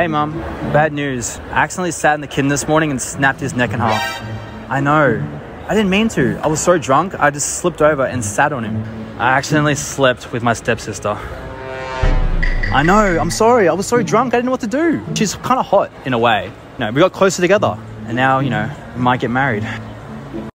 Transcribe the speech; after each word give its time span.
Hey, 0.00 0.06
mom. 0.06 0.32
Bad 0.72 0.94
news. 0.94 1.36
I 1.50 1.64
accidentally 1.64 1.90
sat 1.90 2.14
in 2.14 2.22
the 2.22 2.26
kitten 2.26 2.48
this 2.48 2.66
morning 2.66 2.90
and 2.90 2.98
snapped 2.98 3.38
his 3.38 3.52
neck 3.52 3.74
in 3.74 3.80
half. 3.80 4.70
I 4.70 4.80
know. 4.80 5.22
I 5.68 5.74
didn't 5.74 5.90
mean 5.90 6.08
to. 6.16 6.40
I 6.42 6.46
was 6.46 6.58
so 6.58 6.78
drunk, 6.78 7.20
I 7.20 7.28
just 7.28 7.58
slipped 7.58 7.82
over 7.82 8.06
and 8.06 8.24
sat 8.24 8.54
on 8.54 8.64
him. 8.64 8.82
I 9.20 9.32
accidentally 9.32 9.74
slept 9.74 10.32
with 10.32 10.42
my 10.42 10.54
stepsister. 10.54 11.18
I 12.72 12.82
know. 12.82 13.18
I'm 13.20 13.30
sorry. 13.30 13.68
I 13.68 13.74
was 13.74 13.86
so 13.86 14.02
drunk, 14.02 14.32
I 14.32 14.38
didn't 14.38 14.46
know 14.46 14.52
what 14.52 14.62
to 14.62 14.66
do. 14.68 15.04
She's 15.14 15.34
kind 15.34 15.60
of 15.60 15.66
hot 15.66 15.92
in 16.06 16.14
a 16.14 16.18
way. 16.18 16.46
You 16.46 16.78
know, 16.78 16.92
we 16.92 17.02
got 17.02 17.12
closer 17.12 17.42
together. 17.42 17.78
And 18.06 18.16
now, 18.16 18.38
you 18.38 18.48
know, 18.48 18.74
we 18.96 19.02
might 19.02 19.20
get 19.20 19.30
married. 19.30 19.64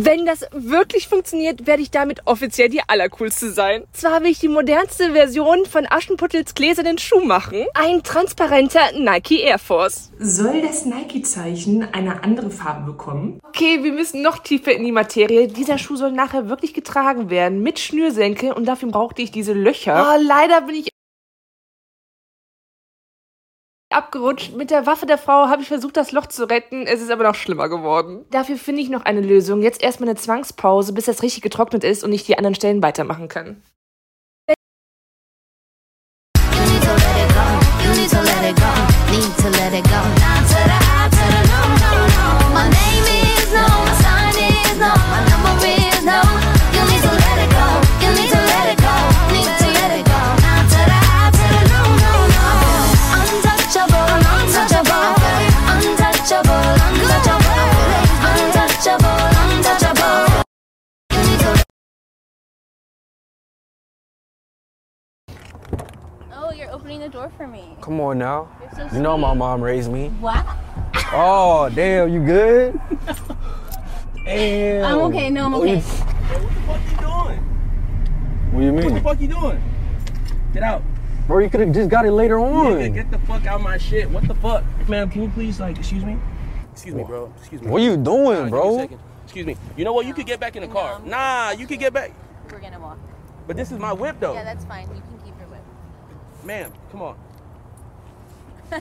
Wenn 0.00 0.26
das 0.26 0.46
wirklich 0.52 1.08
funktioniert, 1.08 1.66
werde 1.66 1.82
ich 1.82 1.90
damit 1.90 2.20
offiziell 2.24 2.68
die 2.68 2.82
Allercoolste 2.86 3.50
sein. 3.50 3.82
Zwar 3.92 4.22
will 4.22 4.30
ich 4.30 4.38
die 4.38 4.46
modernste 4.46 5.12
Version 5.12 5.66
von 5.66 5.88
Aschenputtels 5.90 6.54
gläsernen 6.54 6.98
Schuh 6.98 7.24
machen. 7.24 7.66
Ein 7.74 8.04
transparenter 8.04 8.92
Nike 8.96 9.40
Air 9.40 9.58
Force. 9.58 10.12
Soll 10.20 10.62
das 10.62 10.84
Nike-Zeichen 10.84 11.88
eine 11.92 12.22
andere 12.22 12.50
Farbe 12.50 12.92
bekommen? 12.92 13.40
Okay, 13.48 13.82
wir 13.82 13.92
müssen 13.92 14.22
noch 14.22 14.38
tiefer 14.38 14.70
in 14.70 14.84
die 14.84 14.92
Materie. 14.92 15.48
Dieser 15.48 15.78
Schuh 15.78 15.96
soll 15.96 16.12
nachher 16.12 16.48
wirklich 16.48 16.74
getragen 16.74 17.28
werden 17.28 17.64
mit 17.64 17.80
Schnürsenkel 17.80 18.52
und 18.52 18.66
dafür 18.66 18.90
brauchte 18.90 19.22
ich 19.22 19.32
diese 19.32 19.52
Löcher. 19.52 20.14
Oh, 20.14 20.22
leider 20.22 20.60
bin 20.60 20.76
ich 20.76 20.87
abgerutscht. 23.98 24.56
Mit 24.56 24.70
der 24.70 24.86
Waffe 24.86 25.04
der 25.04 25.18
Frau 25.18 25.48
habe 25.48 25.60
ich 25.60 25.68
versucht, 25.68 25.96
das 25.96 26.12
Loch 26.12 26.26
zu 26.26 26.48
retten. 26.48 26.86
Es 26.86 27.02
ist 27.02 27.10
aber 27.10 27.24
noch 27.24 27.34
schlimmer 27.34 27.68
geworden. 27.68 28.24
Dafür 28.30 28.56
finde 28.56 28.80
ich 28.80 28.88
noch 28.88 29.04
eine 29.04 29.20
Lösung. 29.20 29.60
Jetzt 29.62 29.82
erstmal 29.82 30.08
eine 30.08 30.18
Zwangspause, 30.18 30.92
bis 30.92 31.04
das 31.04 31.22
richtig 31.22 31.42
getrocknet 31.42 31.84
ist 31.84 32.04
und 32.04 32.12
ich 32.12 32.24
die 32.24 32.38
anderen 32.38 32.54
Stellen 32.54 32.82
weitermachen 32.82 33.28
kann. 33.28 33.62
You 37.84 37.94
need 37.94 38.10
to 38.10 39.50
let 39.50 39.74
it 39.74 39.84
go. 39.84 40.17
The 67.10 67.18
door 67.18 67.30
for 67.36 67.46
me. 67.46 67.64
Come 67.80 68.00
on 68.00 68.18
now. 68.18 68.48
You're 68.60 68.88
so 68.90 68.96
You 68.96 69.02
know 69.02 69.16
my 69.16 69.34
mom 69.34 69.62
raised 69.62 69.90
me. 69.90 70.08
What? 70.20 70.44
Oh, 71.12 71.70
damn, 71.74 72.10
you 72.12 72.24
good? 72.24 72.78
Damn. 74.24 74.84
I'm 74.94 74.98
okay. 75.06 75.30
No, 75.30 75.46
I'm 75.46 75.52
What 75.52 75.68
you- 75.68 75.76
okay. 75.76 75.80
What 76.66 76.80
you 76.90 76.96
doing? 76.98 77.40
What 78.52 78.60
do 78.60 78.66
you 78.66 78.72
What 78.72 78.94
the 78.94 79.00
fuck 79.00 79.20
you 79.20 79.28
doing? 79.28 79.62
Get 80.52 80.62
out. 80.62 80.82
Bro, 81.26 81.38
you 81.40 81.50
could 81.50 81.60
have 81.60 81.72
just 81.72 81.90
got 81.90 82.06
it 82.06 82.12
later 82.12 82.36
Nigga, 82.36 82.86
on. 82.88 82.92
get 82.92 83.10
the 83.10 83.18
fuck 83.20 83.44
out 83.46 83.56
of 83.56 83.62
my 83.62 83.76
shit. 83.78 84.10
What 84.10 84.26
the 84.26 84.34
fuck? 84.34 84.64
Man, 84.88 85.10
can 85.10 85.22
you 85.22 85.28
please, 85.30 85.60
like, 85.60 85.78
excuse 85.78 86.04
me? 86.04 86.16
Excuse 86.72 86.94
me, 86.94 87.04
bro. 87.04 87.32
Excuse 87.38 87.60
me. 87.62 87.68
What 87.70 87.82
are 87.82 87.84
you 87.84 87.96
doing, 87.96 88.24
Nah, 88.24 88.34
give 88.34 88.42
me 88.44 88.46
a 88.46 88.50
bro? 88.50 88.76
second. 88.78 89.00
Excuse 89.24 89.46
me. 89.46 89.56
You 89.76 89.84
know 89.84 89.92
what? 89.92 90.06
You 90.06 90.14
could 90.14 90.26
get 90.26 90.40
back 90.40 90.56
in 90.56 90.62
the 90.62 90.68
car. 90.68 91.00
Nah, 91.04 91.50
you 91.50 91.66
could 91.66 91.78
get 91.78 91.92
back. 91.92 92.12
We're 92.50 92.60
gonna 92.60 92.80
walk. 92.80 92.98
But 93.46 93.56
this 93.56 93.70
is 93.72 93.78
my 93.78 93.92
whip, 93.92 94.16
though. 94.20 94.32
Yeah, 94.34 94.44
that's 94.44 94.64
fine. 94.64 94.82
You 94.88 94.88
can 94.88 95.02
keep 95.02 95.10
your 95.10 95.12
whip. 95.17 95.17
Ma'am, 96.44 96.72
come 96.90 97.02
on. 97.02 97.16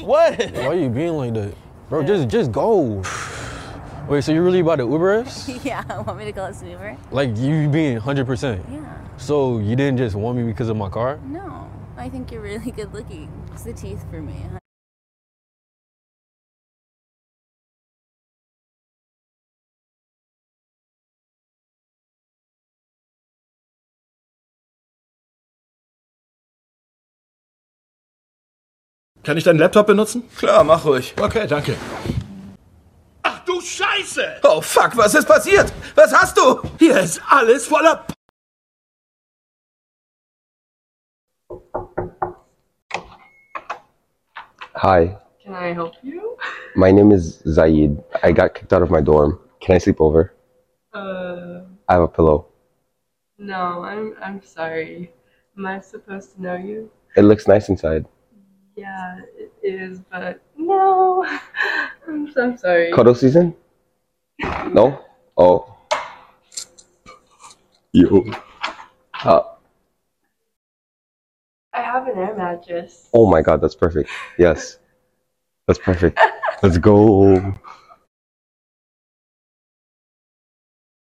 What? 0.00 0.52
Why 0.52 0.66
are 0.66 0.74
you 0.74 0.88
being 0.88 1.12
like 1.12 1.34
that? 1.34 1.54
Bro, 1.88 2.04
just 2.04 2.28
just 2.28 2.52
go. 2.52 3.02
Wait, 4.08 4.24
so 4.24 4.32
you 4.32 4.42
really 4.42 4.60
about 4.60 4.76
to 4.76 4.84
Uber 4.84 5.20
us? 5.20 5.48
yeah, 5.64 5.84
want 6.02 6.18
me 6.18 6.24
to 6.24 6.32
call 6.32 6.46
us 6.46 6.62
an 6.62 6.70
Uber? 6.70 6.96
Like 7.10 7.36
you 7.36 7.68
being 7.68 7.98
100%. 7.98 8.24
Yeah. 8.72 9.16
So 9.18 9.58
you 9.58 9.76
didn't 9.76 9.98
just 9.98 10.16
want 10.16 10.36
me 10.38 10.44
because 10.44 10.68
of 10.68 10.76
my 10.76 10.88
car? 10.88 11.20
No, 11.26 11.70
I 11.96 12.08
think 12.08 12.32
you're 12.32 12.42
really 12.42 12.70
good 12.70 12.92
looking. 12.92 13.30
It's 13.52 13.62
the 13.62 13.72
teeth 13.72 14.04
for 14.10 14.20
me. 14.20 14.34
Kann 29.24 29.36
ich 29.36 29.44
deinen 29.44 29.58
Laptop 29.58 29.86
benutzen? 29.86 30.22
Klar, 30.36 30.64
mach 30.64 30.84
ruhig. 30.84 31.14
Okay, 31.20 31.46
danke. 31.46 31.76
Ach 33.22 33.44
du 33.44 33.60
Scheiße! 33.60 34.40
Oh 34.42 34.60
fuck, 34.60 34.96
was 34.96 35.14
ist 35.14 35.26
passiert? 35.28 35.72
Was 35.94 36.12
hast 36.14 36.36
du? 36.38 36.60
Hier 36.78 36.98
ist 37.00 37.20
alles 37.28 37.66
voller 37.66 37.96
P 37.96 38.14
Hi, 44.76 45.16
Can 45.44 45.54
I 45.54 45.72
help 45.72 45.94
you? 46.02 46.36
my 46.76 46.90
name 46.92 47.12
is 47.12 47.42
Zaid. 47.46 48.02
I 48.22 48.32
got 48.32 48.54
kicked 48.54 48.72
out 48.72 48.82
of 48.82 48.90
my 48.90 49.00
dorm. 49.00 49.38
Can 49.60 49.74
I 49.76 49.78
sleep 49.78 50.00
over? 50.00 50.32
Uh, 50.94 51.62
I 51.88 51.94
have 51.94 52.02
a 52.02 52.08
pillow. 52.08 52.46
no, 53.38 53.82
I'm 53.82 54.14
I'm 54.22 54.42
sorry. 54.42 55.12
Am 55.56 55.66
I 55.66 55.80
supposed 55.80 56.34
to 56.34 56.42
know 56.42 56.56
you? 56.56 56.90
It 57.16 57.22
looks 57.22 57.48
nice 57.48 57.68
inside. 57.68 58.06
Yeah, 58.80 59.18
it 59.36 59.52
is, 59.62 60.00
but 60.10 60.40
no. 60.56 61.22
I'm 62.08 62.32
so 62.32 62.56
sorry. 62.56 62.90
Cuddle 62.90 63.14
season? 63.14 63.54
No? 64.72 65.04
Oh. 65.36 65.76
Yo. 67.92 68.24
Uh, 69.22 69.42
I 71.74 71.82
have 71.82 72.06
an 72.06 72.16
air 72.16 72.34
mattress. 72.34 73.10
oh 73.12 73.30
my 73.30 73.42
god, 73.42 73.60
that's 73.60 73.74
perfect. 73.74 74.08
Yes. 74.38 74.78
That's 75.66 75.78
perfect. 75.78 76.18
Let's 76.62 76.78
go. 76.78 77.54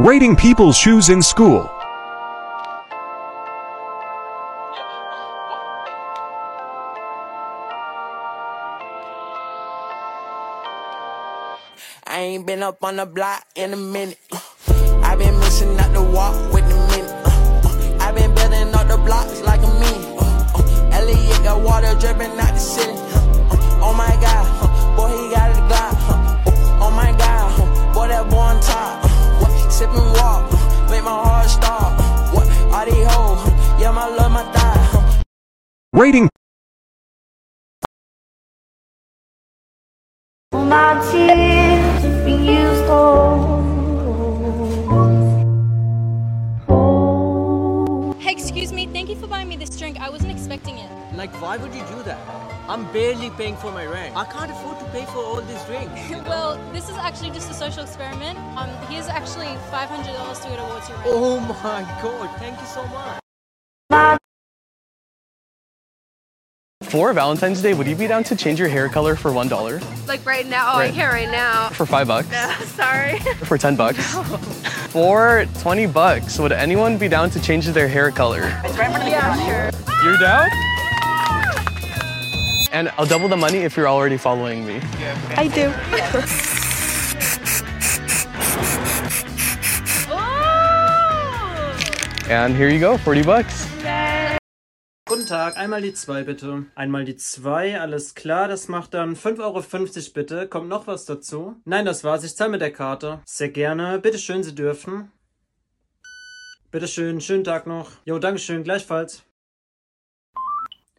Rating 0.00 0.36
people's 0.36 0.78
shoes 0.78 1.10
in 1.10 1.20
school. 1.20 1.68
Been 12.48 12.62
up 12.62 12.82
on 12.82 12.96
the 12.96 13.04
block 13.04 13.44
in 13.56 13.74
a 13.74 13.76
minute. 13.76 14.18
i 15.02 15.14
been 15.16 15.38
missing 15.38 15.78
out 15.78 15.92
the 15.92 16.00
walk 16.00 16.32
with 16.50 16.66
the 16.66 16.76
minute. 16.96 17.12
Uh, 17.22 17.98
i 18.00 18.10
been 18.10 18.34
building 18.34 18.74
up 18.74 18.88
the 18.88 18.96
blocks 19.04 19.42
like 19.42 19.60
a 19.60 19.72
minute. 19.84 20.16
Uh, 20.18 20.96
Elliot 20.96 21.40
uh, 21.40 21.42
got 21.42 21.60
water 21.60 21.92
dripping 22.00 22.40
out 22.40 22.54
the 22.54 22.58
city. 22.58 22.96
oh 23.84 23.92
my 23.94 24.08
god, 24.24 24.46
boy, 24.96 25.08
he 25.08 25.28
got 25.28 25.50
it 25.50 25.60
glock. 25.68 25.92
oh 26.80 26.90
my 26.90 27.12
god, 27.18 27.92
boy, 27.92 28.08
that 28.08 28.30
boy 28.30 28.38
on 28.38 28.58
top. 28.62 29.04
what, 29.42 29.70
sipping 29.70 30.10
walk, 30.16 30.50
make 30.88 31.04
my 31.04 31.10
heart 31.10 31.50
stop. 31.50 31.92
what, 32.32 32.48
all 32.72 32.86
these 32.86 33.06
hoes, 33.12 33.44
yeah, 33.78 33.90
my 33.90 34.08
love, 34.08 34.32
my 34.32 34.44
thigh. 34.54 35.22
Rating 35.92 36.30
My 40.52 41.10
tears 41.12 41.47
for 49.18 49.26
buying 49.26 49.48
me 49.48 49.56
this 49.56 49.76
drink. 49.76 50.00
I 50.00 50.08
wasn't 50.10 50.30
expecting 50.30 50.78
it. 50.78 50.90
Like, 51.14 51.32
why 51.42 51.56
would 51.56 51.74
you 51.74 51.84
do 51.86 52.02
that? 52.04 52.18
I'm 52.68 52.90
barely 52.92 53.30
paying 53.30 53.56
for 53.56 53.72
my 53.72 53.86
rent. 53.86 54.16
I 54.16 54.24
can't 54.24 54.50
afford 54.50 54.78
to 54.78 54.84
pay 54.86 55.04
for 55.06 55.18
all 55.18 55.40
these 55.40 55.62
drinks. 55.64 56.10
well, 56.28 56.56
this 56.72 56.88
is 56.88 56.96
actually 56.96 57.30
just 57.30 57.50
a 57.50 57.54
social 57.54 57.82
experiment. 57.82 58.38
Um, 58.56 58.70
here's 58.88 59.08
actually 59.08 59.52
$500 59.70 60.42
to 60.42 60.48
go 60.48 60.56
towards 60.56 60.88
your 60.88 60.98
rent. 60.98 61.10
Oh 61.10 61.40
my 61.40 61.82
god, 62.02 62.38
thank 62.38 62.60
you 62.60 62.66
so 62.66 62.86
much. 62.86 64.18
For 66.88 67.12
Valentine's 67.12 67.60
Day, 67.60 67.74
would 67.74 67.86
you 67.86 67.94
be 67.94 68.06
down 68.06 68.24
to 68.24 68.34
change 68.34 68.58
your 68.58 68.68
hair 68.68 68.88
color 68.88 69.14
for 69.14 69.30
one 69.30 69.46
dollar? 69.46 69.78
Like 70.06 70.24
right 70.24 70.46
now? 70.46 70.72
Oh, 70.74 70.78
Right. 70.78 70.90
I 70.90 70.94
can't 70.94 71.12
right 71.12 71.30
now. 71.30 71.68
For 71.68 71.84
five 71.84 72.08
bucks? 72.08 72.30
No, 72.30 72.50
sorry. 72.64 73.18
For 73.44 73.58
ten 73.58 73.76
bucks? 73.76 74.14
No. 74.14 74.22
For 74.22 75.44
twenty 75.60 75.86
bucks, 75.86 76.38
would 76.38 76.50
anyone 76.52 76.96
be 76.96 77.08
down 77.08 77.28
to 77.30 77.40
change 77.42 77.66
their 77.66 77.88
hair 77.88 78.10
color? 78.10 78.40
Yeah, 78.64 79.36
sure. 79.44 79.70
You're 80.02 80.16
down? 80.18 80.48
And 82.72 82.90
I'll 82.96 83.06
double 83.06 83.28
the 83.28 83.36
money 83.36 83.58
if 83.58 83.76
you're 83.76 83.88
already 83.88 84.16
following 84.16 84.66
me. 84.66 84.80
I 85.36 85.48
do. 85.48 85.72
Oh! 90.10 91.76
And 92.30 92.56
here 92.56 92.68
you 92.68 92.80
go, 92.80 92.96
40 92.98 93.22
bucks. 93.22 93.67
Tag, 95.28 95.58
einmal 95.58 95.82
die 95.82 95.92
2 95.92 96.22
bitte. 96.22 96.64
Einmal 96.74 97.04
die 97.04 97.16
2, 97.16 97.78
alles 97.78 98.14
klar, 98.14 98.48
das 98.48 98.68
macht 98.68 98.94
dann 98.94 99.14
5,50 99.14 99.40
Euro 99.42 99.62
bitte. 100.14 100.48
Kommt 100.48 100.68
noch 100.68 100.86
was 100.86 101.04
dazu? 101.04 101.60
Nein, 101.66 101.84
das 101.84 102.02
war's, 102.02 102.24
ich 102.24 102.34
zahle 102.34 102.52
mit 102.52 102.62
der 102.62 102.72
Karte. 102.72 103.20
Sehr 103.26 103.50
gerne, 103.50 103.98
bitteschön, 103.98 104.42
Sie 104.42 104.54
dürfen. 104.54 105.12
Bitteschön, 106.70 107.20
schönen 107.20 107.44
Tag 107.44 107.66
noch. 107.66 107.90
Jo, 108.06 108.18
Dankeschön, 108.18 108.64
gleichfalls. 108.64 109.22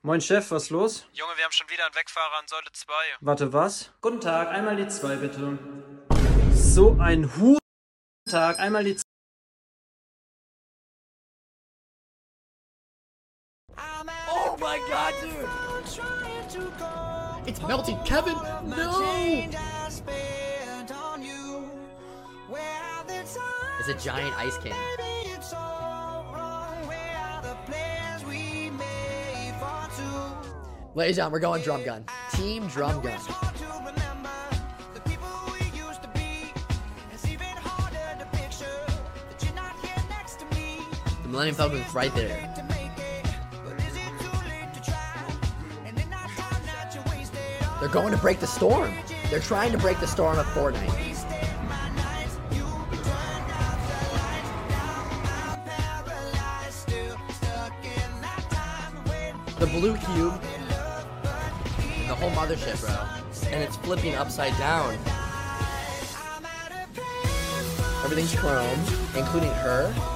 Moin 0.00 0.22
Chef, 0.22 0.50
was 0.50 0.70
los? 0.70 1.06
Junge, 1.12 1.32
wir 1.36 1.44
haben 1.44 1.52
schon 1.52 1.68
wieder 1.68 1.84
einen 1.84 1.94
Wegfahrer 1.94 2.38
an 2.38 2.48
Säule 2.48 2.72
2. 2.72 2.92
Warte, 3.20 3.52
was? 3.52 3.92
Guten 4.00 4.20
Tag, 4.22 4.48
einmal 4.48 4.76
die 4.76 4.88
2 4.88 5.16
bitte. 5.16 5.58
So 6.54 6.96
ein 6.98 7.24
Hu... 7.36 7.58
Guten 8.24 8.30
Tag, 8.30 8.58
einmal 8.58 8.84
die 8.84 8.96
Oh 14.28 14.56
my 14.60 14.78
god, 14.88 15.14
dude! 15.20 15.48
It's 17.46 17.60
melting, 17.62 17.98
Kevin! 18.04 18.34
No! 18.64 19.48
It's 23.80 23.88
a 23.88 23.94
giant 23.94 24.34
ice 24.38 24.56
can. 24.58 24.74
Ladies 30.94 31.18
and 31.18 31.24
gentlemen, 31.24 31.32
we're 31.32 31.40
going 31.40 31.62
drum 31.62 31.82
gun. 31.84 32.04
Team 32.32 32.68
drum 32.68 33.02
gun. 33.02 33.18
The 41.22 41.28
Millennium 41.28 41.56
Falcon's 41.56 41.94
right 41.94 42.14
there. 42.14 42.53
They're 47.84 47.92
going 47.92 48.12
to 48.12 48.18
break 48.18 48.40
the 48.40 48.46
storm. 48.46 48.94
They're 49.28 49.40
trying 49.40 49.70
to 49.72 49.76
break 49.76 50.00
the 50.00 50.06
storm 50.06 50.38
of 50.38 50.46
Fortnite. 50.46 50.88
The 59.58 59.66
blue 59.66 59.98
cube, 59.98 60.40
the 62.08 62.14
whole 62.14 62.30
mothership, 62.30 62.80
bro, 62.80 63.50
and 63.52 63.62
it's 63.62 63.76
flipping 63.76 64.14
upside 64.14 64.56
down. 64.56 64.94
Everything's 68.02 68.34
chrome, 68.34 68.80
including 69.14 69.50
her. 69.50 70.13